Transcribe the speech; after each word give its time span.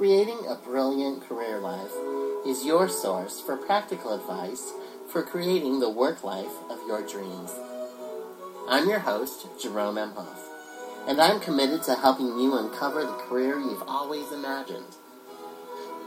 Creating 0.00 0.46
a 0.48 0.54
Brilliant 0.54 1.28
Career 1.28 1.58
Life 1.58 1.92
is 2.46 2.64
your 2.64 2.88
source 2.88 3.38
for 3.38 3.54
practical 3.54 4.14
advice 4.14 4.72
for 5.12 5.22
creating 5.22 5.78
the 5.78 5.90
work 5.90 6.24
life 6.24 6.56
of 6.70 6.78
your 6.86 7.06
dreams. 7.06 7.52
I'm 8.66 8.88
your 8.88 9.00
host, 9.00 9.46
Jerome 9.60 9.98
M. 9.98 10.12
Huff, 10.16 10.42
and 11.06 11.20
I'm 11.20 11.38
committed 11.38 11.82
to 11.82 11.96
helping 11.96 12.28
you 12.38 12.56
uncover 12.56 13.02
the 13.02 13.12
career 13.28 13.58
you've 13.58 13.82
always 13.86 14.32
imagined. 14.32 14.96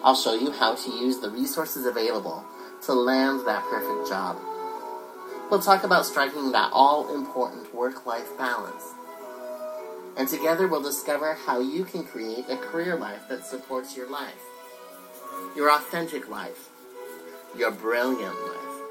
I'll 0.04 0.16
show 0.16 0.34
you 0.34 0.52
how 0.52 0.74
to 0.74 0.90
use 0.90 1.20
the 1.20 1.30
resources 1.30 1.86
available 1.86 2.44
to 2.86 2.94
land 2.94 3.46
that 3.46 3.62
perfect 3.66 4.10
job. 4.10 4.40
We'll 5.52 5.62
talk 5.62 5.84
about 5.84 6.08
striking 6.08 6.52
that 6.54 6.72
all 6.74 7.14
important 7.14 7.76
work 7.76 8.08
life 8.08 8.36
balance. 8.40 8.86
And 10.16 10.28
together 10.28 10.68
we'll 10.68 10.84
discover 10.84 11.34
how 11.34 11.60
you 11.60 11.86
can 11.86 12.04
create 12.04 12.46
a 12.48 12.56
career 12.56 12.96
life 12.96 13.28
that 13.30 13.46
supports 13.46 13.98
your 13.98 14.10
life, 14.10 14.42
your 15.56 15.72
authentic 15.72 16.30
life, 16.30 16.70
your 17.58 17.72
brilliant 17.72 18.36
life. 18.36 18.82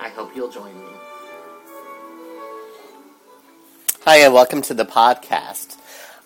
I 0.00 0.08
hope 0.08 0.34
you'll 0.34 0.50
join 0.50 0.74
me. 0.74 0.90
Hi, 4.04 4.16
and 4.16 4.34
welcome 4.34 4.60
to 4.62 4.74
the 4.74 4.84
podcast. 4.84 5.78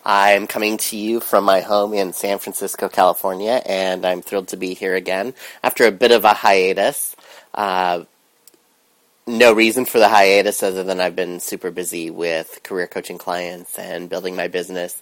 I'm 0.03 0.47
coming 0.47 0.77
to 0.77 0.97
you 0.97 1.19
from 1.19 1.43
my 1.43 1.61
home 1.61 1.93
in 1.93 2.13
San 2.13 2.39
Francisco, 2.39 2.89
California, 2.89 3.61
and 3.63 4.07
I'm 4.07 4.23
thrilled 4.23 4.47
to 4.47 4.57
be 4.57 4.73
here 4.73 4.95
again 4.95 5.35
after 5.61 5.85
a 5.85 5.91
bit 5.91 6.11
of 6.11 6.25
a 6.25 6.33
hiatus. 6.33 7.15
Uh, 7.53 8.05
no 9.27 9.51
reason 9.51 9.83
for 9.83 9.99
the 9.99 10.07
hiatus 10.07 10.63
other 10.63 10.83
than 10.83 11.01
I've 11.01 11.15
been 11.15 11.41
super 11.41 11.69
busy 11.69 12.09
with 12.09 12.61
career 12.63 12.87
coaching 12.87 13.17
clients 13.17 13.77
and 13.77 14.09
building 14.09 14.37
my 14.37 14.47
business. 14.47 14.99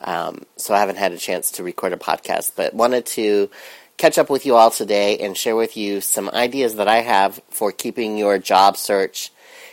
Um, 0.00 0.42
so 0.56 0.74
I 0.74 0.80
haven't 0.80 0.98
had 0.98 1.12
a 1.12 1.18
chance 1.18 1.52
to 1.52 1.62
record 1.62 1.92
a 1.92 1.96
podcast, 1.96 2.52
but 2.56 2.74
wanted 2.74 3.06
to 3.06 3.48
catch 3.96 4.18
up 4.18 4.30
with 4.30 4.44
you 4.44 4.56
all 4.56 4.70
today 4.70 5.18
and 5.18 5.36
share 5.36 5.54
with 5.54 5.76
you 5.76 6.00
some 6.00 6.28
ideas 6.30 6.74
that 6.74 6.88
I 6.88 7.02
have 7.02 7.40
for 7.50 7.70
keeping 7.70 8.18
your 8.18 8.38
job 8.38 8.76
search 8.76 9.30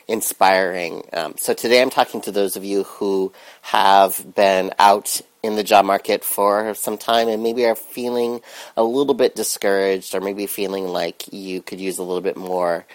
inspiring. 0.08 1.04
Um, 1.12 1.34
so 1.38 1.56
today 1.56 1.82
I'm 1.82 1.90
talking 1.90 2.22
to 2.22 2.32
those 2.32 2.56
of 2.56 2.64
you 2.64 2.84
who 2.84 3.34
have 3.64 4.36
been 4.36 4.72
out 4.78 5.20
in 5.42 5.56
the 5.56 5.64
job 5.64 5.86
market 5.86 6.24
for 6.24 6.76
some 6.76 6.98
time 6.98 7.28
and 7.28 7.42
maybe 7.42 7.66
are 7.66 7.76
feeling 7.76 8.42
a 8.78 8.84
little 8.84 9.14
bit 9.16 9.36
discouraged 9.36 10.14
or 10.14 10.22
maybe 10.22 10.46
feeling 10.46 10.88
like 10.88 11.32
you 11.34 11.62
could 11.62 11.80
use 11.80 11.98
a 11.98 12.04
little 12.04 12.22
bit 12.22 12.38
more 12.38 12.86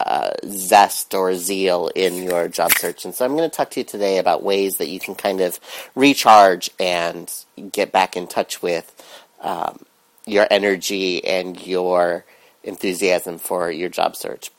uh, 0.00 0.30
zest 0.46 1.14
or 1.14 1.34
zeal 1.34 1.90
in 1.94 2.22
your 2.22 2.48
job 2.48 2.72
search. 2.72 3.04
And 3.04 3.14
so 3.14 3.24
I'm 3.24 3.36
going 3.36 3.48
to 3.48 3.56
talk 3.56 3.70
to 3.70 3.80
you 3.80 3.84
today 3.84 4.18
about 4.18 4.42
ways 4.42 4.76
that 4.78 4.88
you 4.88 5.00
can 5.00 5.14
kind 5.14 5.40
of 5.40 5.58
recharge 5.94 6.70
and 6.78 7.32
get 7.72 7.92
back 7.92 8.16
in 8.16 8.26
touch 8.26 8.62
with 8.62 8.92
um, 9.40 9.78
your 10.26 10.46
energy 10.50 11.24
and 11.24 11.64
your 11.66 12.24
enthusiasm 12.62 13.38
for 13.38 13.70
your 13.70 13.88
job 13.88 14.16
search. 14.16 14.50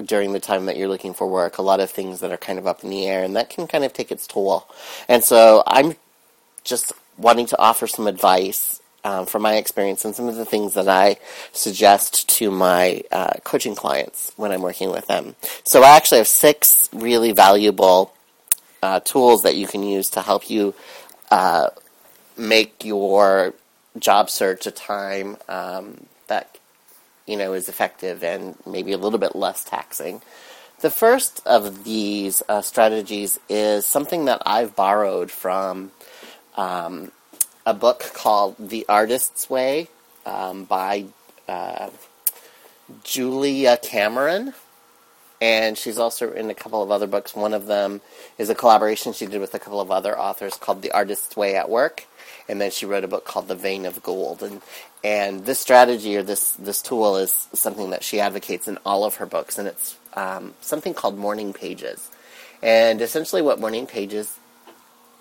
during 0.03 0.33
the 0.33 0.39
time 0.39 0.65
that 0.65 0.77
you're 0.77 0.89
looking 0.89 1.13
for 1.13 1.27
work. 1.27 1.59
A 1.59 1.61
lot 1.61 1.79
of 1.79 1.91
things 1.91 2.21
that 2.21 2.31
are 2.31 2.37
kind 2.37 2.57
of 2.57 2.65
up 2.65 2.83
in 2.83 2.89
the 2.89 3.05
air, 3.05 3.23
and 3.23 3.35
that 3.35 3.51
can 3.51 3.67
kind 3.67 3.83
of 3.83 3.93
take 3.93 4.11
its 4.11 4.25
toll. 4.25 4.67
And 5.07 5.23
so 5.23 5.61
I'm 5.67 5.95
just 6.63 6.91
wanting 7.19 7.45
to 7.45 7.59
offer 7.59 7.85
some 7.85 8.07
advice 8.07 8.81
um, 9.05 9.25
from 9.27 9.43
my 9.43 9.55
experience 9.55 10.03
and 10.03 10.15
some 10.15 10.27
of 10.27 10.35
the 10.35 10.45
things 10.45 10.73
that 10.73 10.89
I 10.89 11.17
suggest 11.53 12.27
to 12.37 12.49
my 12.49 13.03
uh, 13.11 13.35
coaching 13.43 13.75
clients 13.75 14.33
when 14.35 14.51
I'm 14.51 14.63
working 14.63 14.91
with 14.91 15.05
them. 15.07 15.35
So 15.63 15.83
I 15.83 15.95
actually 15.95 16.17
have 16.17 16.27
six 16.27 16.89
really 16.91 17.31
valuable 17.31 18.13
uh, 18.81 18.99
tools 19.01 19.43
that 19.43 19.55
you 19.55 19.67
can 19.67 19.83
use 19.83 20.09
to 20.11 20.21
help 20.21 20.49
you 20.49 20.73
uh, 21.29 21.69
make 22.35 22.83
your 22.83 23.53
job 23.99 24.29
search 24.29 24.65
a 24.65 24.71
time 24.71 25.37
um, 25.47 26.07
that 26.27 26.57
you 27.27 27.37
know, 27.37 27.53
is 27.53 27.69
effective 27.69 28.23
and 28.23 28.55
maybe 28.65 28.91
a 28.91 28.97
little 28.97 29.19
bit 29.19 29.35
less 29.35 29.63
taxing. 29.63 30.21
The 30.81 30.89
first 30.89 31.41
of 31.45 31.83
these 31.83 32.43
uh, 32.49 32.61
strategies 32.61 33.39
is 33.49 33.85
something 33.85 34.25
that 34.25 34.41
I've 34.45 34.75
borrowed 34.75 35.31
from 35.31 35.91
um, 36.55 37.11
a 37.65 37.73
book 37.73 38.11
called 38.13 38.55
The 38.59 38.85
Artist's 38.87 39.49
Way 39.49 39.89
um, 40.25 40.65
by 40.65 41.05
uh, 41.47 41.89
Julia 43.03 43.77
Cameron. 43.77 44.53
And 45.41 45.77
she's 45.77 45.97
also 45.97 46.31
in 46.31 46.49
a 46.49 46.53
couple 46.53 46.81
of 46.81 46.91
other 46.91 47.07
books. 47.07 47.35
One 47.35 47.53
of 47.53 47.67
them 47.67 48.01
is 48.37 48.49
a 48.49 48.55
collaboration 48.55 49.13
she 49.13 49.25
did 49.25 49.41
with 49.41 49.53
a 49.53 49.59
couple 49.59 49.81
of 49.81 49.91
other 49.91 50.17
authors 50.17 50.55
called 50.55 50.81
The 50.81 50.91
Artist's 50.91 51.35
Way 51.35 51.55
at 51.55 51.69
Work 51.69 52.05
and 52.47 52.61
then 52.61 52.71
she 52.71 52.85
wrote 52.85 53.03
a 53.03 53.07
book 53.07 53.25
called 53.25 53.47
The 53.47 53.55
Vein 53.55 53.85
of 53.85 54.01
Gold. 54.03 54.43
And 54.43 54.61
and 55.03 55.45
this 55.45 55.59
strategy 55.59 56.15
or 56.17 56.23
this 56.23 56.51
this 56.51 56.81
tool 56.81 57.17
is 57.17 57.47
something 57.53 57.91
that 57.91 58.03
she 58.03 58.19
advocates 58.19 58.67
in 58.67 58.77
all 58.85 59.03
of 59.03 59.15
her 59.15 59.25
books, 59.25 59.57
and 59.57 59.67
it's 59.67 59.97
um, 60.13 60.53
something 60.61 60.93
called 60.93 61.17
morning 61.17 61.53
pages. 61.53 62.09
And 62.61 63.01
essentially, 63.01 63.41
what 63.41 63.59
morning 63.59 63.87
pages 63.87 64.37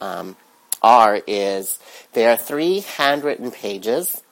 um, 0.00 0.36
are 0.84 1.22
is 1.26 1.78
they 2.12 2.26
are 2.26 2.36
three 2.36 2.80
handwritten 2.80 3.50
pages 3.50 4.22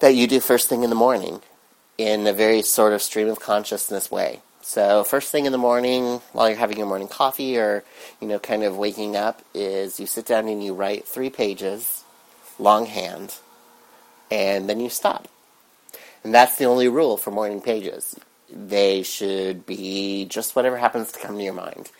that 0.00 0.14
you 0.14 0.26
do 0.26 0.40
first 0.40 0.68
thing 0.68 0.82
in 0.82 0.90
the 0.90 0.96
morning 0.96 1.40
in 1.96 2.26
a 2.26 2.32
very 2.32 2.60
sort 2.62 2.92
of 2.92 3.00
stream 3.00 3.28
of 3.28 3.38
consciousness 3.38 4.10
way. 4.10 4.40
So 4.60 5.04
first 5.04 5.30
thing 5.32 5.46
in 5.46 5.52
the 5.52 5.58
morning, 5.58 6.20
while 6.32 6.48
you're 6.48 6.58
having 6.58 6.76
your 6.76 6.86
morning 6.86 7.08
coffee 7.08 7.56
or, 7.56 7.84
you 8.20 8.28
know, 8.28 8.38
kind 8.38 8.64
of 8.64 8.76
waking 8.76 9.16
up, 9.16 9.40
is 9.54 9.98
you 9.98 10.06
sit 10.06 10.26
down 10.26 10.48
and 10.48 10.62
you 10.62 10.74
write 10.74 11.06
three 11.06 11.30
pages, 11.30 12.04
longhand, 12.58 13.36
and 14.30 14.68
then 14.68 14.80
you 14.80 14.90
stop. 14.90 15.28
And 16.22 16.34
that's 16.34 16.56
the 16.56 16.66
only 16.66 16.88
rule 16.88 17.16
for 17.16 17.30
morning 17.30 17.60
pages. 17.60 18.18
They 18.50 19.02
should 19.02 19.66
be 19.66 20.26
just 20.26 20.54
whatever 20.56 20.76
happens 20.76 21.12
to 21.12 21.20
come 21.20 21.36
to 21.36 21.42
your 21.42 21.54
mind. 21.54 21.90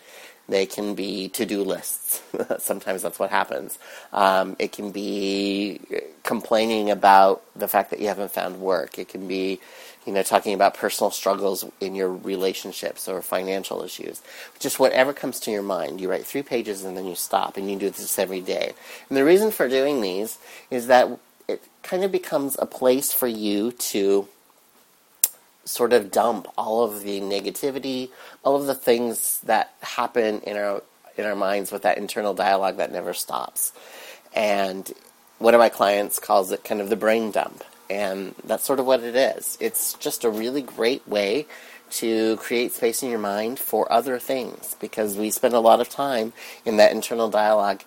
They 0.49 0.65
can 0.65 0.95
be 0.95 1.29
to-do 1.29 1.63
lists. 1.63 2.21
Sometimes 2.59 3.03
that's 3.03 3.19
what 3.19 3.29
happens. 3.29 3.77
Um, 4.11 4.55
it 4.59 4.71
can 4.71 4.91
be 4.91 5.79
complaining 6.23 6.89
about 6.89 7.43
the 7.55 7.67
fact 7.67 7.91
that 7.91 7.99
you 7.99 8.07
haven't 8.07 8.31
found 8.31 8.59
work. 8.59 8.97
It 8.97 9.09
can 9.09 9.27
be 9.27 9.59
you 10.05 10.13
know, 10.13 10.23
talking 10.23 10.53
about 10.55 10.73
personal 10.73 11.11
struggles 11.11 11.65
in 11.79 11.93
your 11.93 12.11
relationships 12.11 13.07
or 13.07 13.21
financial 13.21 13.83
issues. 13.83 14.23
Just 14.57 14.79
whatever 14.79 15.13
comes 15.13 15.39
to 15.41 15.51
your 15.51 15.61
mind. 15.61 16.01
You 16.01 16.09
write 16.09 16.25
three 16.25 16.41
pages 16.41 16.83
and 16.83 16.97
then 16.97 17.05
you 17.05 17.15
stop, 17.15 17.57
and 17.57 17.69
you 17.69 17.77
do 17.77 17.91
this 17.91 18.17
every 18.17 18.41
day. 18.41 18.73
And 19.07 19.17
the 19.17 19.23
reason 19.23 19.51
for 19.51 19.69
doing 19.69 20.01
these 20.01 20.39
is 20.71 20.87
that 20.87 21.09
it 21.47 21.63
kind 21.83 22.03
of 22.03 22.11
becomes 22.11 22.55
a 22.59 22.65
place 22.65 23.13
for 23.13 23.27
you 23.27 23.71
to 23.71 24.27
sort 25.69 25.93
of 25.93 26.11
dump 26.11 26.47
all 26.57 26.83
of 26.83 27.03
the 27.03 27.21
negativity, 27.21 28.09
all 28.43 28.55
of 28.55 28.65
the 28.65 28.75
things 28.75 29.39
that 29.41 29.73
happen 29.81 30.41
in 30.41 30.57
our 30.57 30.81
in 31.15 31.25
our 31.25 31.35
minds 31.35 31.71
with 31.71 31.83
that 31.83 31.97
internal 31.97 32.33
dialogue 32.33 32.77
that 32.77 32.91
never 32.91 33.13
stops. 33.13 33.71
And 34.33 34.91
one 35.37 35.53
of 35.53 35.59
my 35.59 35.69
clients 35.69 36.17
calls 36.17 36.51
it 36.51 36.63
kind 36.63 36.81
of 36.81 36.89
the 36.89 36.95
brain 36.95 37.31
dump. 37.31 37.63
And 37.89 38.35
that's 38.43 38.63
sort 38.63 38.79
of 38.79 38.85
what 38.85 39.03
it 39.03 39.15
is. 39.15 39.57
It's 39.59 39.93
just 39.95 40.23
a 40.23 40.29
really 40.29 40.61
great 40.61 41.07
way 41.07 41.45
to 41.91 42.37
create 42.37 42.71
space 42.71 43.01
in 43.03 43.09
your 43.09 43.19
mind 43.19 43.59
for 43.59 43.91
other 43.91 44.19
things 44.19 44.75
because 44.79 45.17
we 45.17 45.31
spend 45.31 45.55
a 45.55 45.59
lot 45.59 45.81
of 45.81 45.89
time 45.89 46.33
in 46.65 46.77
that 46.77 46.91
internal 46.91 47.29
dialogue 47.29 47.81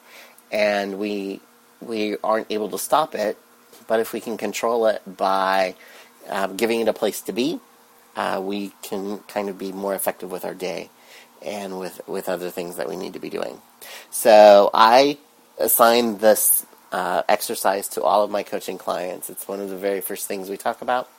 and 0.50 0.98
we 0.98 1.40
we 1.80 2.16
aren't 2.22 2.50
able 2.50 2.68
to 2.68 2.78
stop 2.78 3.14
it. 3.14 3.38
But 3.86 4.00
if 4.00 4.12
we 4.12 4.20
can 4.20 4.36
control 4.36 4.86
it 4.86 5.02
by 5.06 5.74
um, 6.28 6.56
giving 6.56 6.80
it 6.80 6.88
a 6.88 6.92
place 6.92 7.20
to 7.22 7.32
be, 7.32 7.60
uh, 8.16 8.40
we 8.42 8.72
can 8.82 9.18
kind 9.20 9.48
of 9.48 9.58
be 9.58 9.72
more 9.72 9.94
effective 9.94 10.30
with 10.30 10.44
our 10.44 10.54
day 10.54 10.90
and 11.44 11.78
with, 11.78 12.00
with 12.06 12.28
other 12.28 12.50
things 12.50 12.76
that 12.76 12.88
we 12.88 12.96
need 12.96 13.14
to 13.14 13.18
be 13.18 13.30
doing. 13.30 13.60
So 14.10 14.70
I 14.72 15.18
assign 15.58 16.18
this 16.18 16.66
uh, 16.92 17.22
exercise 17.28 17.88
to 17.88 18.02
all 18.02 18.22
of 18.22 18.30
my 18.30 18.42
coaching 18.42 18.78
clients. 18.78 19.30
It's 19.30 19.48
one 19.48 19.60
of 19.60 19.70
the 19.70 19.76
very 19.76 20.00
first 20.00 20.28
things 20.28 20.50
we 20.50 20.56
talk 20.56 20.82
about. 20.82 21.10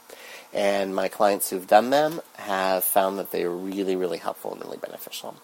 And 0.54 0.96
my 0.96 1.08
clients 1.08 1.50
who've 1.50 1.66
done 1.66 1.90
them 1.90 2.22
have 2.36 2.84
found 2.84 3.18
that 3.18 3.32
they're 3.32 3.50
really, 3.50 3.96
really 3.96 4.20
helpful 4.20 4.54
and 4.54 4.62
really 4.64 4.78
beneficial. 4.78 5.36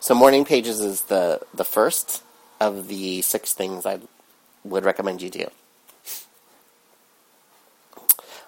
So 0.00 0.14
morning 0.14 0.46
pages 0.46 0.80
is 0.80 1.02
the, 1.02 1.40
the 1.52 1.64
first 1.64 2.22
of 2.60 2.88
the 2.88 3.20
six 3.20 3.52
things 3.52 3.84
I 3.84 4.00
would 4.64 4.84
recommend 4.84 5.20
you 5.20 5.28
do. 5.28 5.50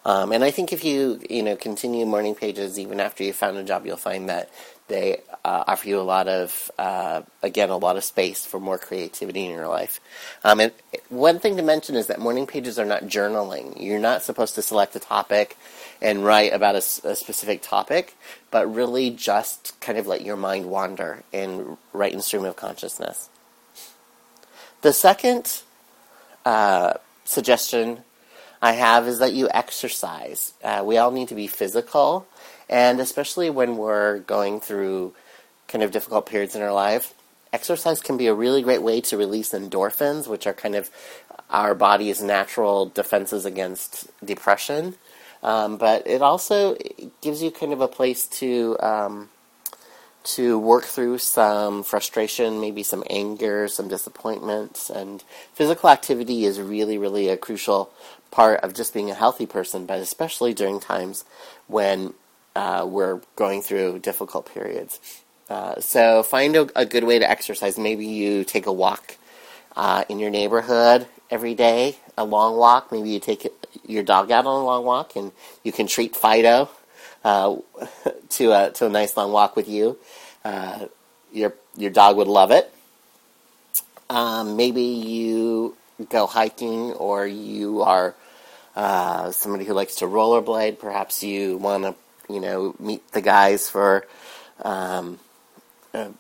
Um, 0.07 0.31
and 0.31 0.45
I 0.45 0.53
think 0.53 0.73
if 0.73 0.85
you 0.85 1.21
you 1.29 1.43
know 1.43 1.57
continue 1.57 2.07
morning 2.07 2.37
pages 2.37 2.79
even 2.79 3.01
after 3.01 3.25
you 3.25 3.33
found 3.33 3.57
a 3.57 3.65
job, 3.65 3.85
you'll 3.85 3.97
find 3.97 4.29
that 4.29 4.49
they 4.87 5.21
uh, 5.45 5.65
offer 5.67 5.89
you 5.89 5.99
a 5.99 6.03
lot 6.03 6.29
of 6.29 6.71
uh, 6.79 7.23
again 7.43 7.71
a 7.71 7.77
lot 7.77 7.97
of 7.97 8.05
space 8.05 8.47
for 8.47 8.61
more 8.61 8.79
creativity 8.79 9.45
in 9.45 9.51
your 9.51 9.67
life. 9.67 9.99
Um, 10.45 10.61
and 10.61 10.73
one 11.09 11.41
thing 11.41 11.57
to 11.57 11.63
mention 11.65 11.97
is 11.97 12.07
that 12.07 12.21
morning 12.21 12.47
pages 12.47 12.79
are 12.79 12.85
not 12.85 13.07
journaling. 13.07 13.83
You're 13.83 13.99
not 13.99 14.23
supposed 14.23 14.55
to 14.55 14.63
select 14.63 14.95
a 14.95 15.01
topic 15.01 15.57
and 16.01 16.25
write 16.25 16.53
about 16.53 16.77
a, 16.77 17.09
a 17.09 17.17
specific 17.17 17.63
topic, 17.63 18.17
but 18.53 18.73
really 18.73 19.11
just 19.11 19.75
kind 19.81 19.99
of 19.99 20.07
let 20.07 20.23
your 20.23 20.37
mind 20.37 20.67
wander 20.67 21.25
and 21.33 21.77
write 21.93 22.13
in 22.13 22.23
stream 22.23 22.45
of 22.45 22.55
consciousness. 22.55 23.29
The 24.83 24.93
second 24.93 25.63
uh, 26.45 26.93
suggestion 27.25 28.05
I 28.61 28.73
have 28.73 29.07
is 29.07 29.19
that 29.19 29.33
you 29.33 29.49
exercise. 29.53 30.55
Uh, 30.63 30.83
we 30.85 30.97
all 30.99 31.11
need 31.11 31.29
to 31.29 31.35
be 31.35 31.47
physical, 31.47 32.27
and 32.69 33.01
especially 33.01 33.51
when 33.51 33.77
we're 33.77 34.21
going 34.21 34.61
through 34.61 35.15
kind 35.69 35.83
of 35.85 35.91
difficult 35.91 36.27
periods 36.27 36.57
in 36.57 36.63
our 36.63 36.73
life, 36.73 37.15
exercise 37.53 38.01
can 38.01 38.17
be 38.17 38.27
a 38.27 38.35
really 38.35 38.63
great 38.63 38.83
way 38.83 39.01
to 39.03 39.17
release 39.17 39.53
endorphins, 39.53 40.27
which 40.27 40.47
are 40.47 40.53
kind 40.53 40.75
of 40.75 40.91
our 41.51 41.75
body's 41.75 42.23
natural 42.23 42.87
defenses 42.87 43.45
against 43.45 44.09
depression. 44.25 44.95
Um, 45.43 45.77
but 45.77 46.07
it 46.07 46.23
also 46.23 46.77
gives 47.21 47.43
you 47.43 47.51
kind 47.51 47.73
of 47.73 47.81
a 47.81 47.89
place 47.89 48.27
to 48.41 48.77
um, 48.81 49.29
to 50.25 50.59
work 50.59 50.85
through 50.85 51.19
some 51.19 51.85
frustration, 51.85 52.61
maybe 52.61 52.83
some 52.83 53.05
anger, 53.09 53.69
some 53.69 53.87
disappointments, 53.87 54.91
and 54.91 55.23
physical 55.55 55.89
activity 55.89 56.45
is 56.45 56.61
really, 56.61 56.99
really 56.99 57.29
a 57.29 57.37
crucial 57.37 57.91
part 58.31 58.61
of 58.61 58.75
just 58.75 58.93
being 58.93 59.11
a 59.11 59.15
healthy 59.15 59.47
person, 59.47 59.87
but 59.87 60.01
especially 60.01 60.55
during 60.55 60.81
times 60.81 61.25
when 61.67 62.15
uh, 62.55 62.87
we're 62.89 63.21
going 63.37 63.63
through 63.63 63.99
difficult 63.99 64.53
periods. 64.53 65.01
Uh, 65.49 65.79
so 65.81 66.23
find 66.23 66.57
a, 66.57 66.69
a, 66.75 66.85
good 66.85 67.05
way 67.05 67.19
to 67.19 67.31
exercise. 67.31 67.79
Maybe 67.79 68.07
you 68.07 68.43
take 68.43 68.67
a 68.67 68.73
walk 68.73 69.17
uh, 69.77 70.05
in 70.09 70.19
your 70.19 70.31
neighborhood 70.31 71.07
every 71.31 71.55
day, 71.55 71.97
a 72.17 72.25
long 72.25 72.57
walk. 72.57 72.91
Maybe 72.91 73.11
you 73.11 73.21
take 73.21 73.47
your 73.87 74.03
dog 74.03 74.31
out 74.31 74.47
on 74.47 74.63
a 74.63 74.65
long 74.65 74.85
walk, 74.85 75.15
and 75.15 75.31
you 75.63 75.71
can 75.71 75.87
treat 75.87 76.17
Fido 76.17 76.69
uh, 77.25 77.57
to 78.31 78.53
a 78.53 78.71
to 78.73 78.87
a 78.87 78.89
nice 78.89 79.17
long 79.17 79.31
walk 79.31 79.55
with 79.55 79.69
you. 79.69 79.99
Uh, 80.45 80.87
your 81.33 81.55
your 81.77 81.91
dog 81.91 82.17
would 82.17 82.29
love 82.29 82.51
it. 82.51 82.73
Um, 84.09 84.57
maybe 84.57 84.83
you 84.83 85.77
go 86.05 86.27
hiking, 86.27 86.93
or 86.93 87.27
you 87.27 87.83
are 87.83 88.15
uh, 88.75 89.31
somebody 89.33 89.65
who 89.65 89.73
likes 89.73 89.97
to 89.97 90.05
rollerblade. 90.05 90.79
Perhaps 90.79 91.23
you 91.23 91.57
want 91.57 91.85
to, 91.85 91.95
you 92.33 92.41
know, 92.41 92.75
meet 92.79 93.07
the 93.13 93.23
guys 93.23 93.71
for 93.71 94.07
um, 94.63 95.19
a, 95.95 96.11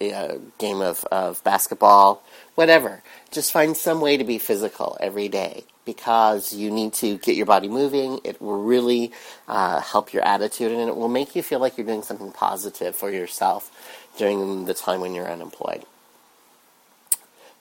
a, 0.00 0.38
game 0.58 0.80
of, 0.80 1.04
of 1.10 1.42
basketball. 1.44 2.22
Whatever. 2.54 3.02
Just 3.30 3.52
find 3.52 3.76
some 3.76 4.00
way 4.00 4.16
to 4.16 4.24
be 4.24 4.38
physical 4.38 4.96
every 5.00 5.28
day 5.28 5.64
because 5.84 6.52
you 6.52 6.70
need 6.70 6.92
to 6.92 7.16
get 7.18 7.36
your 7.36 7.46
body 7.46 7.68
moving. 7.68 8.20
It 8.22 8.40
will 8.40 8.62
really 8.62 9.12
uh, 9.48 9.80
help 9.80 10.12
your 10.12 10.24
attitude 10.24 10.72
and 10.72 10.88
it 10.88 10.96
will 10.96 11.08
make 11.08 11.34
you 11.34 11.42
feel 11.42 11.58
like 11.58 11.78
you're 11.78 11.86
doing 11.86 12.02
something 12.02 12.32
positive 12.32 12.94
for 12.94 13.10
yourself 13.10 13.70
during 14.18 14.66
the 14.66 14.74
time 14.74 15.00
when 15.00 15.14
you're 15.14 15.30
unemployed. 15.30 15.84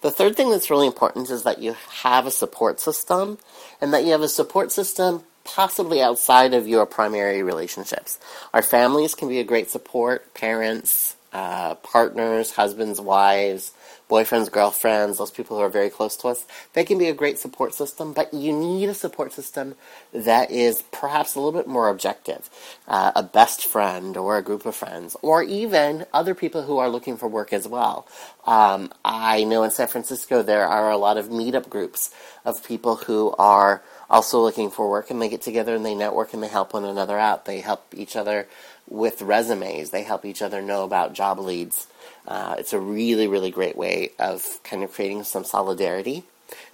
The 0.02 0.12
third 0.12 0.36
thing 0.36 0.50
that's 0.50 0.70
really 0.70 0.88
important 0.88 1.30
is 1.30 1.44
that 1.44 1.60
you 1.60 1.76
have 2.04 2.26
a 2.26 2.32
support 2.32 2.80
system 2.80 3.38
and 3.82 3.94
that 3.94 4.06
you 4.06 4.12
have 4.12 4.22
a 4.22 4.30
support 4.30 4.72
system 4.72 5.24
possibly 5.44 6.02
outside 6.02 6.54
of 6.54 6.68
your 6.68 6.86
primary 6.86 7.44
relationships. 7.44 8.20
Our 8.54 8.62
families 8.62 9.16
can 9.16 9.28
be 9.28 9.40
a 9.40 9.44
great 9.44 9.70
support, 9.70 10.34
parents, 10.34 11.16
uh, 11.32 11.76
partners, 11.76 12.52
husbands, 12.52 13.00
wives, 13.00 13.72
boyfriends, 14.10 14.52
girlfriends, 14.52 15.20
those 15.20 15.30
people 15.30 15.58
who 15.58 15.64
are 15.64 15.70
very 15.70 15.90
close 15.90 16.18
to 16.18 16.28
us, 16.28 16.46
they 16.74 16.84
can 16.84 16.98
be 16.98 17.08
a 17.08 17.14
great 17.14 17.38
support 17.38 17.74
system, 17.74 18.12
but 18.12 18.34
you 18.34 18.52
need 18.52 18.90
a 18.90 18.94
support 18.94 19.32
system 19.32 19.76
that 20.12 20.50
is 20.50 20.82
perhaps 20.92 21.36
a 21.36 21.40
little 21.40 21.58
bit 21.58 21.68
more 21.68 21.90
objective. 21.90 22.50
Uh, 22.88 23.12
a 23.16 23.22
best 23.22 23.66
friend 23.66 24.18
or 24.18 24.38
a 24.38 24.42
group 24.42 24.66
of 24.66 24.76
friends, 24.76 25.16
or 25.22 25.44
even 25.44 26.06
other 26.14 26.34
people 26.34 26.64
who 26.64 26.80
are 26.80 26.90
looking 26.90 27.18
for 27.18 27.28
work 27.28 27.54
as 27.54 27.68
well. 27.68 28.08
Um, 28.46 28.92
I 29.06 29.44
know 29.44 29.62
in 29.64 29.70
San 29.70 29.88
Francisco 29.88 30.42
there 30.42 30.68
are 30.68 30.90
a 30.90 30.98
lot 30.98 31.18
of 31.18 31.30
meetup 31.30 31.70
groups 31.70 32.10
of 32.44 32.66
people 32.66 32.96
who 32.96 33.36
are 33.38 33.84
also 34.10 34.42
looking 34.42 34.72
for 34.72 34.90
work 34.90 35.12
and 35.12 35.22
they 35.22 35.30
get 35.30 35.44
together 35.44 35.76
and 35.76 35.86
they 35.86 35.94
network 35.94 36.34
and 36.34 36.42
they 36.42 36.48
help 36.48 36.74
one 36.74 36.84
another 36.84 37.20
out. 37.20 37.46
They 37.46 37.60
help 37.60 37.86
each 37.96 38.16
other 38.16 38.48
with 38.90 39.22
resumes. 39.22 39.92
They 39.92 40.04
help 40.04 40.26
each 40.26 40.42
other 40.42 40.62
know 40.62 40.84
about 40.84 41.14
job 41.14 41.40
leads. 41.40 41.88
Uh, 42.28 42.56
it's 42.58 42.74
a 42.74 42.80
really, 42.80 43.28
really 43.28 43.52
great 43.52 43.78
way 43.78 44.12
of 44.20 44.60
kind 44.64 44.84
of 44.84 44.92
creating 44.92 45.24
some 45.24 45.44
solidarity, 45.44 46.24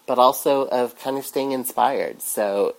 but 0.05 0.17
also 0.17 0.67
of 0.67 0.97
kind 0.99 1.17
of 1.17 1.25
staying 1.25 1.51
inspired. 1.51 2.21
So 2.21 2.75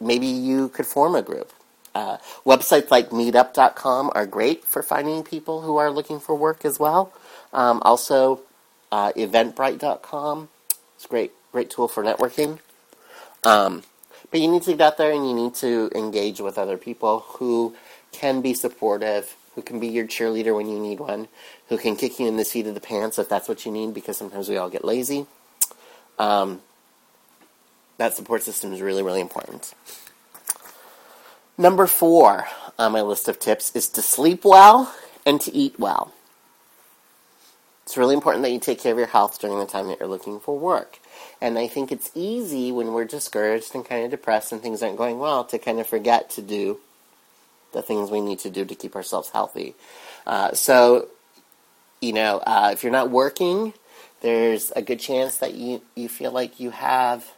maybe 0.00 0.26
you 0.26 0.68
could 0.68 0.86
form 0.86 1.14
a 1.14 1.22
group. 1.22 1.52
Uh, 1.94 2.18
websites 2.44 2.90
like 2.90 3.10
meetup.com 3.10 4.10
are 4.14 4.26
great 4.26 4.64
for 4.64 4.82
finding 4.82 5.22
people 5.22 5.62
who 5.62 5.76
are 5.76 5.90
looking 5.90 6.20
for 6.20 6.34
work 6.34 6.64
as 6.64 6.78
well. 6.78 7.12
Um, 7.52 7.80
also, 7.84 8.40
uh, 8.92 9.12
eventbrite.com 9.12 10.48
is 10.98 11.04
a 11.04 11.08
great, 11.08 11.32
great 11.52 11.70
tool 11.70 11.88
for 11.88 12.04
networking. 12.04 12.58
Um, 13.44 13.82
but 14.30 14.40
you 14.40 14.48
need 14.48 14.62
to 14.64 14.72
get 14.72 14.80
out 14.80 14.98
there 14.98 15.12
and 15.12 15.26
you 15.26 15.34
need 15.34 15.54
to 15.56 15.90
engage 15.94 16.40
with 16.40 16.58
other 16.58 16.76
people 16.76 17.20
who 17.20 17.74
can 18.16 18.40
be 18.40 18.54
supportive, 18.54 19.36
who 19.54 19.62
can 19.62 19.78
be 19.78 19.88
your 19.88 20.06
cheerleader 20.06 20.56
when 20.56 20.68
you 20.68 20.78
need 20.78 20.98
one, 20.98 21.28
who 21.68 21.76
can 21.76 21.96
kick 21.96 22.18
you 22.18 22.26
in 22.26 22.36
the 22.36 22.44
seat 22.44 22.66
of 22.66 22.74
the 22.74 22.80
pants 22.80 23.18
if 23.18 23.28
that's 23.28 23.48
what 23.48 23.66
you 23.66 23.72
need, 23.72 23.92
because 23.92 24.16
sometimes 24.16 24.48
we 24.48 24.56
all 24.56 24.70
get 24.70 24.84
lazy. 24.84 25.26
Um, 26.18 26.62
that 27.98 28.14
support 28.14 28.42
system 28.42 28.72
is 28.72 28.80
really, 28.80 29.02
really 29.02 29.20
important. 29.20 29.74
Number 31.58 31.86
four 31.86 32.46
on 32.78 32.92
my 32.92 33.02
list 33.02 33.28
of 33.28 33.38
tips 33.38 33.74
is 33.74 33.88
to 33.90 34.02
sleep 34.02 34.44
well 34.44 34.94
and 35.24 35.40
to 35.42 35.54
eat 35.54 35.78
well. 35.78 36.12
It's 37.84 37.96
really 37.96 38.14
important 38.14 38.42
that 38.42 38.50
you 38.50 38.58
take 38.58 38.80
care 38.80 38.92
of 38.92 38.98
your 38.98 39.06
health 39.06 39.40
during 39.40 39.58
the 39.58 39.66
time 39.66 39.86
that 39.88 40.00
you're 40.00 40.08
looking 40.08 40.40
for 40.40 40.58
work. 40.58 40.98
And 41.40 41.58
I 41.58 41.68
think 41.68 41.92
it's 41.92 42.10
easy 42.14 42.72
when 42.72 42.92
we're 42.92 43.04
discouraged 43.04 43.74
and 43.74 43.84
kind 43.84 44.04
of 44.04 44.10
depressed 44.10 44.52
and 44.52 44.60
things 44.60 44.82
aren't 44.82 44.96
going 44.96 45.18
well 45.18 45.44
to 45.44 45.58
kind 45.58 45.78
of 45.78 45.86
forget 45.86 46.30
to 46.30 46.42
do 46.42 46.80
the 47.72 47.82
things 47.82 48.10
we 48.10 48.20
need 48.20 48.38
to 48.40 48.50
do 48.50 48.64
to 48.64 48.74
keep 48.74 48.96
ourselves 48.96 49.30
healthy. 49.30 49.74
Uh, 50.26 50.52
so, 50.54 51.08
you 52.00 52.12
know, 52.12 52.38
uh, 52.38 52.70
if 52.72 52.82
you're 52.82 52.92
not 52.92 53.10
working, 53.10 53.74
there's 54.20 54.72
a 54.72 54.82
good 54.82 55.00
chance 55.00 55.38
that 55.38 55.54
you, 55.54 55.82
you 55.94 56.08
feel 56.08 56.32
like 56.32 56.58
you 56.58 56.70
have 56.70 57.32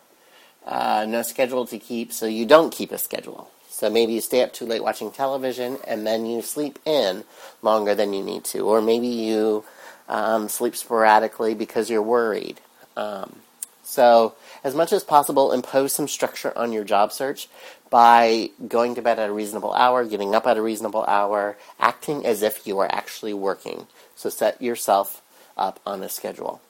uh, 0.67 1.05
no 1.09 1.23
schedule 1.23 1.67
to 1.67 1.79
keep, 1.79 2.13
so 2.13 2.27
you 2.27 2.47
don't 2.47 2.73
keep 2.73 2.93
a 2.93 2.99
schedule. 2.99 3.51
So 3.69 3.89
maybe 3.91 4.13
you 4.13 4.21
stay 4.21 4.43
up 4.43 4.53
too 4.53 4.67
late 4.67 4.83
watching 4.83 5.11
television 5.11 5.79
and 5.87 6.07
then 6.07 6.27
you 6.27 6.43
sleep 6.43 6.79
in 6.85 7.25
longer 7.63 7.95
than 7.95 8.13
you 8.13 8.23
need 8.23 8.45
to. 8.45 8.61
Or 8.61 8.81
maybe 8.83 9.07
you 9.07 9.65
um, 10.09 10.49
sleep 10.49 10.75
sporadically 10.75 11.55
because 11.55 11.89
you're 11.89 12.03
worried. 12.03 12.61
Um, 12.97 13.41
So, 13.89 14.35
as 14.63 14.75
much 14.75 14.93
as 14.93 15.03
possible, 15.03 15.51
impose 15.51 15.95
some 15.95 16.09
structure 16.09 16.53
on 16.55 16.73
your 16.73 16.85
job 16.85 17.11
search 17.11 17.49
by 17.91 18.51
going 18.67 18.95
to 18.95 19.03
bed 19.03 19.19
at 19.19 19.31
a 19.31 19.33
reasonable 19.33 19.73
hour, 19.73 20.05
getting 20.05 20.35
up 20.35 20.47
at 20.47 20.57
a 20.57 20.63
reasonable 20.63 21.05
hour, 21.05 21.57
acting 21.81 22.27
as 22.27 22.43
if 22.43 22.67
you 22.67 22.79
are 22.79 22.91
actually 22.93 23.35
working. 23.35 23.87
So, 24.15 24.31
set 24.31 24.61
yourself 24.61 25.23
up 25.57 25.81
on 25.87 26.03
a 26.03 26.09
schedule. 26.09 26.61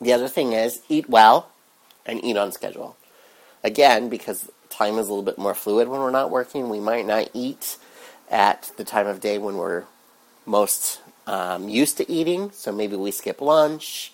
The 0.00 0.12
other 0.12 0.28
thing 0.28 0.52
is 0.52 0.82
eat 0.88 1.08
well 1.08 1.50
and 2.04 2.22
eat 2.24 2.36
on 2.36 2.52
schedule. 2.52 2.96
Again, 3.62 4.08
because 4.08 4.50
time 4.68 4.98
is 4.98 5.06
a 5.06 5.10
little 5.10 5.22
bit 5.22 5.38
more 5.38 5.54
fluid 5.54 5.88
when 5.88 6.00
we're 6.00 6.10
not 6.10 6.30
working, 6.30 6.68
we 6.68 6.80
might 6.80 7.06
not 7.06 7.30
eat 7.32 7.78
at 8.30 8.72
the 8.76 8.84
time 8.84 9.06
of 9.06 9.20
day 9.20 9.38
when 9.38 9.56
we're 9.56 9.84
most 10.44 11.00
um, 11.26 11.68
used 11.68 11.96
to 11.98 12.10
eating. 12.10 12.50
So 12.52 12.72
maybe 12.72 12.96
we 12.96 13.10
skip 13.10 13.40
lunch, 13.40 14.12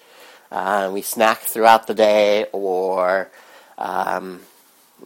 uh, 0.52 0.90
we 0.92 1.02
snack 1.02 1.40
throughout 1.40 1.86
the 1.86 1.94
day, 1.94 2.46
or 2.52 3.30
um, 3.78 4.40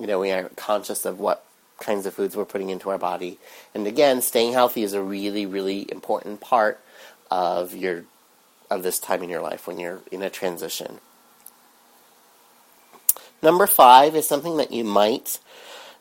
you 0.01 0.07
know 0.07 0.21
we 0.21 0.33
aren't 0.33 0.57
conscious 0.57 1.05
of 1.05 1.19
what 1.19 1.45
kinds 1.81 2.07
of 2.07 2.15
foods 2.15 2.37
we're 2.37 2.45
putting 2.45 2.71
into 2.71 2.91
our 2.91 2.99
body. 2.99 3.39
And 3.75 3.87
again, 3.87 4.23
staying 4.23 4.53
healthy 4.53 4.83
is 4.83 4.93
a 4.93 5.03
really, 5.03 5.47
really 5.47 5.91
important 5.91 6.41
part 6.41 6.81
of 7.31 7.75
your 7.75 8.05
of 8.71 8.83
this 8.83 8.99
time 8.99 9.23
in 9.23 9.29
your 9.29 9.43
life 9.43 9.67
when 9.67 9.79
you're 9.79 10.01
in 10.11 10.23
a 10.23 10.31
transition. 10.31 11.01
Number 13.43 13.67
five 13.67 14.17
is 14.17 14.27
something 14.27 14.57
that 14.57 14.73
you 14.73 14.85
might 14.85 15.39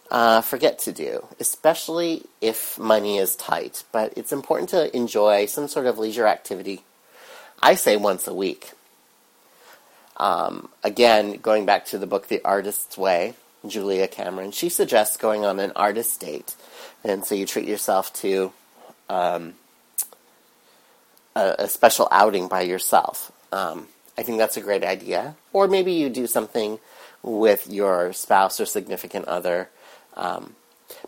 uh, 0.10 0.42
forget 0.42 0.80
to 0.80 0.94
do, 0.94 1.28
especially 1.40 2.24
if 2.40 2.80
money 2.80 3.18
is 3.18 3.36
tight. 3.36 3.84
But 3.92 4.14
it's 4.16 4.32
important 4.32 4.70
to 4.70 4.96
enjoy 4.96 5.46
some 5.48 5.68
sort 5.68 5.86
of 5.86 5.98
leisure 5.98 6.26
activity. 6.26 6.84
I 7.62 7.76
say 7.76 7.98
once 7.98 8.28
a 8.28 8.34
week. 8.34 8.72
Um, 10.16 10.70
again, 10.84 11.38
going 11.38 11.66
back 11.66 11.86
to 11.88 11.98
the 11.98 12.08
book 12.08 12.28
The 12.28 12.42
Artist's 12.46 12.98
Way, 12.98 13.34
Julia 13.67 14.08
Cameron, 14.08 14.51
she 14.51 14.70
suggests 14.70 15.17
going 15.17 15.46
on 15.46 15.60
an 15.60 15.72
artist 15.75 16.20
date. 16.20 16.55
And 17.03 17.25
so 17.25 17.36
you 17.36 17.46
treat 17.46 17.67
yourself 17.67 18.13
to 18.15 18.51
um, 19.10 19.53
a, 21.36 21.55
a, 21.60 21.67
special 21.67 22.08
outing 22.12 22.48
by 22.48 22.62
yourself. 22.62 23.32
Um, 23.51 23.88
I 24.17 24.24
think 24.24 24.38
that's 24.38 24.58
a 24.58 24.62
great 24.62 24.84
idea. 24.84 25.36
Or 25.51 25.67
maybe 25.67 25.93
you 25.93 26.10
do 26.10 26.27
something 26.27 26.79
with 27.22 27.70
your 27.70 28.13
spouse 28.13 28.60
or 28.60 28.65
significant 28.65 29.25
other. 29.25 29.70
Um, 30.15 30.55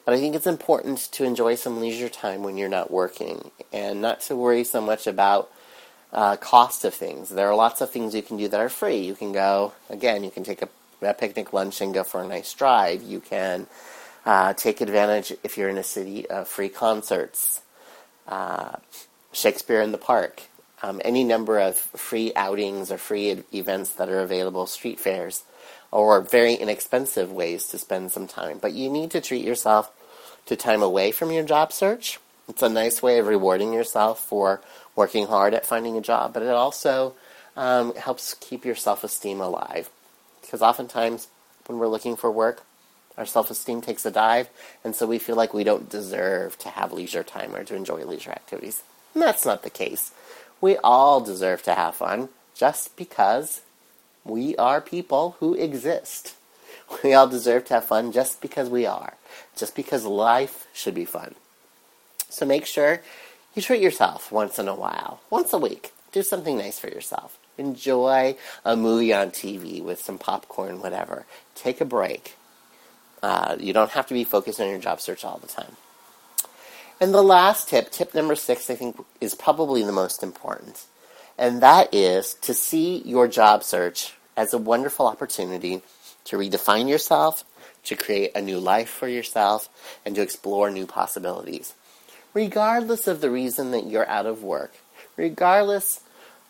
but 0.04 0.14
I 0.14 0.18
think 0.18 0.36
it's 0.36 0.48
important 0.48 1.00
to 1.14 1.24
enjoy 1.24 1.56
some 1.56 1.80
leisure 1.80 2.10
time 2.10 2.44
when 2.44 2.58
you're 2.58 2.70
not 2.70 2.92
working 2.92 3.52
and 3.72 4.02
not 4.02 4.22
to 4.22 4.36
worry 4.36 4.64
so 4.64 4.82
much 4.82 5.08
about 5.08 5.52
uh, 6.14 6.38
cost 6.38 6.86
of 6.86 6.94
things. 6.94 7.30
There 7.30 7.50
are 7.50 7.56
lots 7.56 7.82
of 7.82 7.92
things 7.92 8.16
you 8.16 8.22
can 8.22 8.38
do 8.38 8.48
that 8.48 8.60
are 8.60 8.70
free. 8.70 9.00
You 9.00 9.16
can 9.16 9.34
go, 9.34 9.74
again, 9.90 10.24
you 10.24 10.32
can 10.32 10.44
take 10.44 10.62
a, 10.62 10.70
a 11.06 11.14
picnic 11.14 11.54
lunch 11.54 11.82
and 11.82 11.94
go 11.94 12.04
for 12.04 12.22
a 12.22 12.28
nice 12.28 12.54
drive. 12.54 13.02
You 13.04 13.20
can 13.20 13.68
uh, 14.26 14.54
take 14.54 14.82
advantage, 14.82 15.34
if 15.44 15.58
you're 15.58 15.70
in 15.70 15.78
a 15.78 15.84
city, 15.84 16.28
of 16.28 16.48
free 16.48 16.70
concerts. 16.70 17.62
Uh, 18.28 18.78
Shakespeare 19.32 19.82
in 19.82 19.92
the 19.92 19.98
Park, 19.98 20.44
um, 20.82 21.02
any 21.04 21.24
number 21.24 21.60
of 21.60 21.78
free 21.78 22.32
outings 22.36 22.92
or 22.92 22.98
free 22.98 23.44
events 23.54 23.92
that 23.92 24.10
are 24.10 24.22
available, 24.22 24.66
street 24.66 25.00
fairs, 25.00 25.44
or 25.92 26.22
very 26.22 26.54
inexpensive 26.54 27.32
ways 27.32 27.68
to 27.68 27.78
spend 27.78 28.12
some 28.12 28.28
time. 28.28 28.60
But 28.60 28.74
you 28.74 28.90
need 28.90 29.12
to 29.12 29.22
treat 29.22 29.46
yourself 29.46 29.92
to 30.46 30.56
time 30.56 30.82
away 30.82 31.12
from 31.12 31.32
your 31.32 31.44
job 31.44 31.72
search. 31.72 32.20
It's 32.48 32.62
a 32.62 32.70
nice 32.70 33.02
way 33.02 33.20
of 33.20 33.28
rewarding 33.28 33.74
yourself 33.74 34.20
for 34.20 34.62
working 34.96 35.28
hard 35.28 35.54
at 35.54 35.66
finding 35.66 35.98
a 35.98 36.02
job, 36.02 36.34
but 36.34 36.44
it 36.44 36.50
also 36.50 37.14
um, 37.56 37.96
helps 37.96 38.36
keep 38.36 38.66
your 38.66 38.76
self 38.76 39.04
esteem 39.04 39.42
alive. 39.42 39.90
Because 40.46 40.62
oftentimes, 40.62 41.28
when 41.68 41.80
we're 41.80 41.88
looking 41.88 42.16
for 42.16 42.32
work, 42.32 42.64
our 43.18 43.26
self 43.26 43.50
esteem 43.50 43.82
takes 43.82 44.06
a 44.06 44.12
dive, 44.12 44.50
and 44.84 44.96
so 44.96 45.08
we 45.08 45.20
feel 45.20 45.36
like 45.36 45.54
we 45.54 45.64
don't 45.64 45.90
deserve 45.90 46.58
to 46.60 46.70
have 46.70 46.92
leisure 46.92 47.24
time 47.24 47.56
or 47.56 47.64
to 47.64 47.76
enjoy 47.76 48.04
leisure 48.06 48.32
activities. 48.32 48.84
And 49.14 49.24
that's 49.24 49.46
not 49.46 49.64
the 49.64 49.70
case. 49.70 50.12
We 50.62 50.78
all 50.78 51.22
deserve 51.22 51.64
to 51.64 51.74
have 51.74 51.96
fun 51.96 52.30
just 52.54 52.96
because 52.98 53.62
we 54.24 54.56
are 54.58 54.82
people 54.82 55.38
who 55.40 55.54
exist. 55.54 56.36
We 57.04 57.16
all 57.16 57.28
deserve 57.28 57.66
to 57.66 57.76
have 57.76 57.86
fun 57.86 58.12
just 58.12 58.42
because 58.42 58.70
we 58.70 58.86
are, 58.86 59.16
just 59.58 59.76
because 59.76 60.06
life 60.06 60.68
should 60.72 60.94
be 60.94 61.06
fun. 61.06 61.34
So 62.30 62.46
make 62.46 62.68
sure 62.68 63.02
you 63.56 63.64
treat 63.64 63.82
yourself 63.82 64.32
once 64.32 64.60
in 64.60 64.68
a 64.68 64.76
while, 64.76 65.20
once 65.32 65.52
a 65.52 65.58
week. 65.58 65.94
Do 66.16 66.24
something 66.24 66.58
nice 66.58 66.80
for 66.80 66.88
yourself. 66.88 67.38
Enjoy 67.58 68.38
a 68.64 68.78
movie 68.78 69.14
on 69.14 69.32
TV 69.32 69.84
with 69.84 70.02
some 70.02 70.18
popcorn, 70.18 70.80
whatever. 70.80 71.26
Take 71.56 71.82
a 71.82 71.86
break. 71.86 72.38
Uh, 73.22 73.58
you 73.60 73.74
don't 73.74 73.92
have 73.92 74.08
to 74.08 74.14
be 74.14 74.24
focused 74.24 74.62
on 74.62 74.70
your 74.70 74.80
job 74.80 75.02
search 75.02 75.26
all 75.26 75.40
the 75.40 75.48
time. 75.48 75.76
And 77.02 77.14
the 77.14 77.22
last 77.22 77.68
tip, 77.68 77.92
tip 77.92 78.16
number 78.16 78.38
six, 78.38 78.70
I 78.70 78.76
think 78.76 78.98
is 79.20 79.36
probably 79.36 79.84
the 79.84 79.92
most 79.92 80.24
important. 80.24 80.86
And 81.38 81.62
that 81.62 81.94
is 81.94 82.36
to 82.44 82.54
see 82.54 83.00
your 83.00 83.28
job 83.28 83.66
search 83.66 84.14
as 84.38 84.54
a 84.54 84.58
wonderful 84.58 85.08
opportunity 85.08 85.82
to 86.24 86.38
redefine 86.38 86.88
yourself, 86.88 87.44
to 87.84 87.98
create 87.98 88.32
a 88.34 88.42
new 88.42 88.60
life 88.60 88.88
for 88.88 89.10
yourself, 89.10 89.68
and 90.06 90.16
to 90.16 90.22
explore 90.22 90.72
new 90.72 90.86
possibilities. 90.86 91.74
Regardless 92.34 93.06
of 93.06 93.20
the 93.20 93.30
reason 93.30 93.72
that 93.72 93.86
you're 93.86 94.08
out 94.08 94.26
of 94.26 94.44
work, 94.44 94.76
regardless 95.18 96.00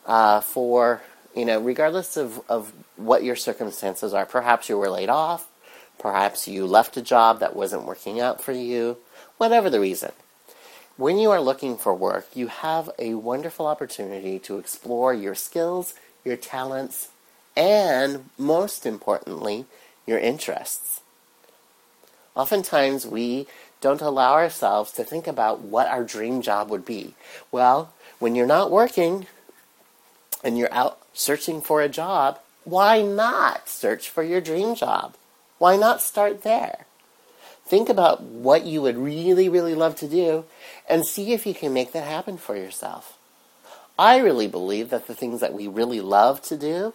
uh, 0.06 0.42
for 0.42 1.02
you 1.36 1.46
know, 1.46 1.60
regardless 1.60 2.16
of, 2.18 2.42
of 2.50 2.72
what 2.96 3.24
your 3.24 3.36
circumstances 3.36 4.14
are, 4.14 4.26
perhaps 4.26 4.70
you 4.70 4.78
were 4.78 4.90
laid 4.90 5.10
off, 5.10 5.48
perhaps 6.00 6.48
you 6.48 6.66
left 6.66 6.98
a 6.98 7.02
job 7.02 7.40
that 7.42 7.56
wasn't 7.56 7.86
working 7.86 8.20
out 8.20 8.42
for 8.42 8.54
you, 8.54 8.98
whatever 9.38 9.70
the 9.70 9.80
reason. 9.80 10.14
When 10.98 11.18
you 11.18 11.30
are 11.32 11.42
looking 11.42 11.76
for 11.76 11.94
work, 11.94 12.28
you 12.34 12.48
have 12.48 12.90
a 12.98 13.16
wonderful 13.16 13.68
opportunity 13.68 14.40
to 14.40 14.58
explore 14.58 15.14
your 15.14 15.36
skills, 15.36 15.94
your 16.24 16.38
talents, 16.38 17.10
and 17.58 18.30
most 18.38 18.86
importantly, 18.86 19.66
your 20.08 20.20
interests. 20.20 21.02
Oftentimes, 22.34 23.06
we 23.06 23.48
don't 23.82 24.02
allow 24.02 24.34
ourselves 24.34 24.94
to 24.94 25.04
think 25.04 25.28
about 25.28 25.60
what 25.62 25.88
our 25.88 26.04
dream 26.04 26.42
job 26.42 26.70
would 26.70 26.86
be. 26.86 27.14
Well, 27.52 27.94
when 28.20 28.36
you're 28.36 28.46
not 28.48 28.72
working 28.72 29.28
and 30.46 30.58
you're 30.58 30.72
out 30.72 31.00
searching 31.12 31.60
for 31.60 31.82
a 31.82 31.90
job, 31.90 32.40
why 32.64 33.02
not 33.02 33.68
search 33.68 34.10
for 34.10 34.24
your 34.24 34.40
dream 34.40 34.76
job? 34.76 35.16
Why 35.58 35.76
not 35.76 36.02
start 36.02 36.44
there? 36.44 36.86
Think 37.66 37.90
about 37.90 38.22
what 38.22 38.64
you 38.64 38.82
would 38.84 38.98
really, 38.98 39.50
really 39.50 39.74
love 39.74 39.96
to 39.98 40.08
do 40.08 40.46
and 40.88 41.06
see 41.06 41.34
if 41.34 41.48
you 41.48 41.56
can 41.56 41.74
make 41.74 41.94
that 41.94 42.06
happen 42.06 42.38
for 42.38 42.56
yourself. 42.56 43.18
I 43.98 44.18
really 44.18 44.48
believe 44.48 44.92
that 44.92 45.08
the 45.08 45.16
things 45.16 45.42
that 45.42 45.54
we 45.54 45.68
really 45.68 46.00
love 46.00 46.44
to 46.44 46.58
do 46.58 46.94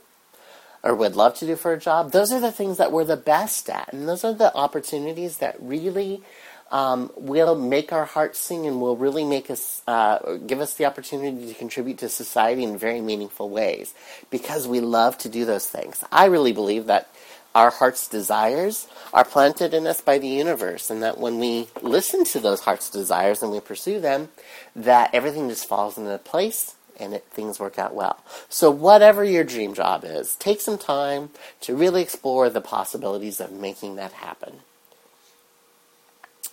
or 0.83 0.95
would 0.95 1.17
love 1.17 1.35
to 1.37 1.47
do 1.47 1.57
for 1.57 1.73
a 1.73 1.79
job, 1.79 2.13
those 2.13 2.33
are 2.33 2.41
the 2.41 2.53
things 2.53 2.79
that 2.79 2.93
we're 2.93 3.05
the 3.05 3.17
best 3.17 3.69
at. 3.69 3.93
And 3.93 4.09
those 4.09 4.25
are 4.25 4.33
the 4.33 4.55
opportunities 4.55 5.39
that 5.39 5.57
really 5.61 6.23
um, 6.71 7.11
will 7.17 7.55
make 7.55 7.93
our 7.93 8.05
hearts 8.05 8.39
sing 8.39 8.67
and 8.67 8.81
will 8.81 8.97
really 8.97 9.25
make 9.25 9.51
us, 9.51 9.83
uh, 9.87 10.37
give 10.37 10.61
us 10.61 10.75
the 10.75 10.85
opportunity 10.85 11.49
to 11.49 11.55
contribute 11.55 11.99
to 11.99 12.09
society 12.09 12.63
in 12.63 12.79
very 12.79 13.01
meaningful 13.01 13.51
ways 13.51 13.93
because 14.31 14.69
we 14.69 14.81
love 14.81 15.19
to 15.19 15.29
do 15.29 15.45
those 15.45 15.69
things. 15.69 16.03
I 16.13 16.27
really 16.27 16.53
believe 16.53 16.87
that 16.87 17.11
our 17.55 17.71
heart's 17.71 18.07
desires 18.07 18.87
are 19.13 19.25
planted 19.25 19.75
in 19.75 19.87
us 19.87 20.01
by 20.01 20.19
the 20.19 20.29
universe 20.29 20.89
and 20.89 21.03
that 21.03 21.19
when 21.19 21.41
we 21.41 21.69
listen 21.83 22.25
to 22.25 22.39
those 22.39 22.61
heart's 22.61 22.89
desires 22.89 23.43
and 23.43 23.51
we 23.51 23.59
pursue 23.59 24.01
them 24.01 24.29
that 24.77 25.13
everything 25.13 25.49
just 25.49 25.67
falls 25.67 25.99
into 25.99 26.17
place 26.19 26.77
and 27.01 27.15
it, 27.15 27.25
things 27.31 27.59
work 27.59 27.79
out 27.79 27.95
well 27.95 28.23
so 28.49 28.71
whatever 28.71 29.25
your 29.25 29.45
dream 29.45 29.75
job 29.75 30.05
is 30.05 30.37
take 30.37 30.61
some 30.61 30.79
time 30.79 31.31
to 31.61 31.75
really 31.75 32.03
explore 32.03 32.49
the 32.51 32.61
possibilities 32.61 33.41
of 33.41 33.53
making 33.53 33.97
that 33.97 34.13
happen 34.13 34.61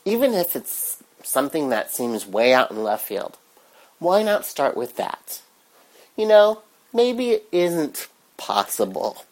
even 0.06 0.34
if 0.34 0.56
it's 0.56 1.04
something 1.24 1.70
that 1.70 1.92
seems 1.92 2.26
way 2.26 2.54
out 2.54 2.72
in 2.72 2.84
left 2.84 3.06
field 3.06 3.38
why 4.00 4.24
not 4.24 4.46
start 4.46 4.78
with 4.78 4.96
that 4.96 5.42
you 6.16 6.28
know 6.28 6.62
maybe 6.94 7.32
it 7.32 7.48
isn't 7.52 8.08
possible 8.38 9.26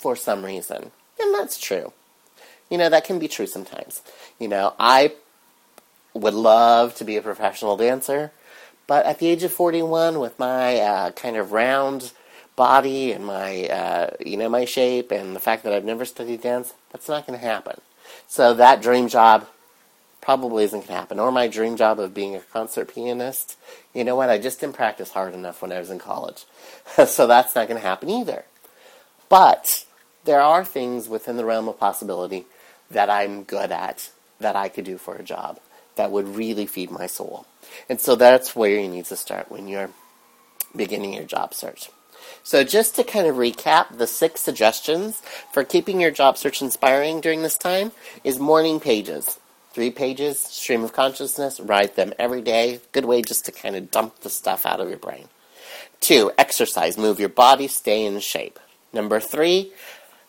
for 0.00 0.16
some 0.16 0.44
reason. 0.44 0.90
And 1.20 1.34
that's 1.34 1.58
true. 1.58 1.92
You 2.70 2.78
know, 2.78 2.88
that 2.88 3.04
can 3.04 3.18
be 3.18 3.28
true 3.28 3.46
sometimes. 3.46 4.02
You 4.38 4.48
know, 4.48 4.74
I 4.78 5.12
would 6.14 6.34
love 6.34 6.94
to 6.96 7.04
be 7.04 7.16
a 7.16 7.22
professional 7.22 7.76
dancer, 7.76 8.32
but 8.90 9.06
at 9.06 9.20
the 9.20 9.28
age 9.28 9.44
of 9.44 9.52
41, 9.52 10.18
with 10.18 10.36
my 10.36 10.78
uh, 10.78 11.10
kind 11.12 11.36
of 11.36 11.52
round 11.52 12.10
body 12.56 13.12
and 13.12 13.24
my, 13.24 13.66
uh, 13.68 14.10
you 14.18 14.36
know, 14.36 14.48
my 14.48 14.64
shape 14.64 15.12
and 15.12 15.36
the 15.36 15.38
fact 15.38 15.62
that 15.62 15.72
I've 15.72 15.84
never 15.84 16.04
studied 16.04 16.40
dance, 16.40 16.74
that's 16.90 17.08
not 17.08 17.24
going 17.24 17.38
to 17.38 17.46
happen. 17.46 17.80
So 18.26 18.52
that 18.54 18.82
dream 18.82 19.06
job 19.06 19.46
probably 20.20 20.64
isn't 20.64 20.80
going 20.80 20.88
to 20.88 20.92
happen. 20.94 21.20
Or 21.20 21.30
my 21.30 21.46
dream 21.46 21.76
job 21.76 22.00
of 22.00 22.12
being 22.12 22.34
a 22.34 22.40
concert 22.40 22.92
pianist. 22.92 23.56
You 23.94 24.02
know 24.02 24.16
what? 24.16 24.28
I 24.28 24.38
just 24.38 24.58
didn't 24.58 24.74
practice 24.74 25.12
hard 25.12 25.34
enough 25.34 25.62
when 25.62 25.70
I 25.70 25.78
was 25.78 25.90
in 25.90 26.00
college. 26.00 26.44
so 27.06 27.28
that's 27.28 27.54
not 27.54 27.68
going 27.68 27.80
to 27.80 27.86
happen 27.86 28.10
either. 28.10 28.44
But 29.28 29.84
there 30.24 30.40
are 30.40 30.64
things 30.64 31.08
within 31.08 31.36
the 31.36 31.44
realm 31.44 31.68
of 31.68 31.78
possibility 31.78 32.44
that 32.90 33.08
I'm 33.08 33.44
good 33.44 33.70
at 33.70 34.10
that 34.40 34.56
I 34.56 34.68
could 34.68 34.84
do 34.84 34.98
for 34.98 35.14
a 35.14 35.22
job 35.22 35.60
that 35.96 36.10
would 36.10 36.36
really 36.36 36.66
feed 36.66 36.90
my 36.90 37.06
soul. 37.06 37.46
And 37.88 38.00
so 38.00 38.16
that's 38.16 38.56
where 38.56 38.80
you 38.80 38.88
need 38.88 39.06
to 39.06 39.16
start 39.16 39.50
when 39.50 39.68
you're 39.68 39.90
beginning 40.74 41.14
your 41.14 41.24
job 41.24 41.54
search. 41.54 41.90
So, 42.42 42.64
just 42.64 42.94
to 42.96 43.04
kind 43.04 43.26
of 43.26 43.36
recap, 43.36 43.96
the 43.96 44.06
six 44.06 44.40
suggestions 44.40 45.20
for 45.52 45.64
keeping 45.64 46.00
your 46.00 46.10
job 46.10 46.36
search 46.36 46.62
inspiring 46.62 47.20
during 47.20 47.42
this 47.42 47.58
time 47.58 47.92
is 48.24 48.38
morning 48.38 48.80
pages. 48.80 49.38
Three 49.72 49.90
pages, 49.90 50.40
stream 50.40 50.82
of 50.82 50.92
consciousness, 50.92 51.60
write 51.60 51.96
them 51.96 52.12
every 52.18 52.42
day. 52.42 52.80
Good 52.92 53.04
way 53.04 53.22
just 53.22 53.44
to 53.46 53.52
kind 53.52 53.76
of 53.76 53.90
dump 53.90 54.20
the 54.20 54.30
stuff 54.30 54.66
out 54.66 54.80
of 54.80 54.88
your 54.88 54.98
brain. 54.98 55.28
Two, 56.00 56.32
exercise, 56.36 56.98
move 56.98 57.20
your 57.20 57.28
body, 57.28 57.68
stay 57.68 58.04
in 58.04 58.18
shape. 58.20 58.58
Number 58.92 59.20
three, 59.20 59.72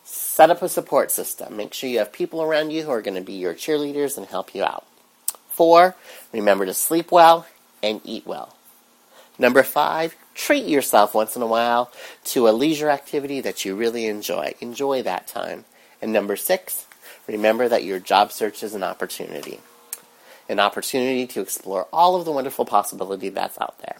set 0.03 0.49
up 0.49 0.61
a 0.61 0.69
support 0.69 1.11
system. 1.11 1.57
Make 1.57 1.73
sure 1.73 1.89
you 1.89 1.99
have 1.99 2.13
people 2.13 2.41
around 2.41 2.71
you 2.71 2.83
who 2.83 2.91
are 2.91 3.01
going 3.01 3.15
to 3.15 3.21
be 3.21 3.33
your 3.33 3.53
cheerleaders 3.53 4.17
and 4.17 4.27
help 4.27 4.53
you 4.53 4.63
out. 4.63 4.85
Four, 5.61 5.95
remember 6.33 6.65
to 6.65 6.73
sleep 6.73 7.11
well 7.11 7.45
and 7.83 8.01
eat 8.03 8.25
well. 8.25 8.55
Number 9.37 9.61
five, 9.61 10.15
treat 10.33 10.65
yourself 10.65 11.13
once 11.13 11.35
in 11.35 11.43
a 11.43 11.45
while 11.45 11.91
to 12.23 12.49
a 12.49 12.51
leisure 12.51 12.89
activity 12.89 13.41
that 13.41 13.63
you 13.63 13.75
really 13.75 14.07
enjoy. 14.07 14.55
Enjoy 14.59 15.03
that 15.03 15.27
time. 15.27 15.65
And 16.01 16.11
number 16.11 16.35
six, 16.35 16.87
remember 17.27 17.69
that 17.69 17.83
your 17.83 17.99
job 17.99 18.31
search 18.31 18.63
is 18.63 18.73
an 18.73 18.81
opportunity. 18.81 19.59
An 20.49 20.59
opportunity 20.59 21.27
to 21.27 21.41
explore 21.41 21.87
all 21.93 22.15
of 22.15 22.25
the 22.25 22.31
wonderful 22.31 22.65
possibility 22.65 23.29
that's 23.29 23.61
out 23.61 23.77
there. 23.81 23.97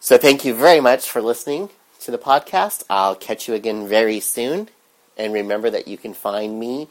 So 0.00 0.18
thank 0.18 0.44
you 0.44 0.52
very 0.52 0.80
much 0.80 1.08
for 1.08 1.22
listening 1.22 1.70
to 2.00 2.10
the 2.10 2.18
podcast. 2.18 2.82
I'll 2.90 3.14
catch 3.14 3.46
you 3.46 3.54
again 3.54 3.86
very 3.86 4.18
soon. 4.18 4.68
And 5.16 5.32
remember 5.32 5.70
that 5.70 5.86
you 5.86 5.96
can 5.96 6.12
find 6.12 6.58
me 6.58 6.88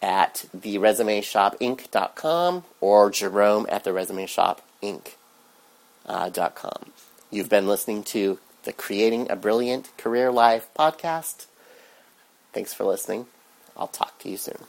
at 0.00 0.46
theresumeshopink.com 0.56 2.64
or 2.80 3.10
Jerome 3.10 3.66
at 3.68 3.84
theresumeshopink.com. 3.84 5.02
Uh, 6.06 6.30
You've 7.30 7.50
been 7.50 7.66
listening 7.66 8.02
to 8.04 8.38
the 8.64 8.72
Creating 8.72 9.30
a 9.30 9.36
Brilliant 9.36 9.94
Career 9.98 10.32
Life 10.32 10.70
podcast. 10.78 11.44
Thanks 12.52 12.72
for 12.72 12.84
listening. 12.84 13.26
I'll 13.76 13.88
talk 13.88 14.18
to 14.20 14.30
you 14.30 14.38
soon. 14.38 14.64